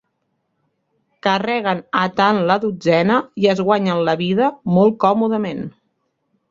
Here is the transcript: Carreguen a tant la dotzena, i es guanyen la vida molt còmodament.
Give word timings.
Carreguen 1.27 1.83
a 2.05 2.07
tant 2.21 2.41
la 2.47 2.57
dotzena, 2.65 3.21
i 3.45 3.49
es 3.55 3.65
guanyen 3.69 4.05
la 4.09 4.19
vida 4.27 4.53
molt 4.79 4.99
còmodament. 5.07 5.65